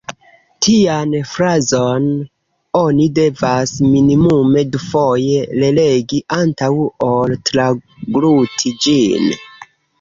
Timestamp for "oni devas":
2.79-3.75